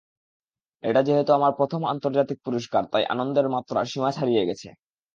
এটা 0.83 1.01
যেহেতু 1.07 1.31
আমার 1.33 1.51
প্রথম 1.59 1.81
আন্তর্জাতিক 1.93 2.37
পুরস্কার, 2.45 2.83
তাই 2.91 3.03
আনন্দের 3.05 3.47
মাত্রা 3.49 3.79
সীমা 3.85 4.09
ছাড়িয়ে 4.11 4.47
গেছে। 4.49 4.67